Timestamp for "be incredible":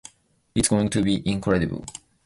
1.03-1.85